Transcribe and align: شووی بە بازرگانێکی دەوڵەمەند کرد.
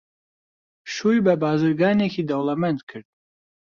شووی 0.93 1.23
بە 1.25 1.33
بازرگانێکی 1.43 2.27
دەوڵەمەند 2.29 2.81
کرد. 2.89 3.07